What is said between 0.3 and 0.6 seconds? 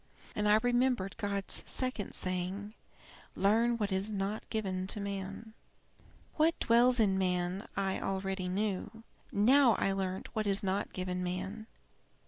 And I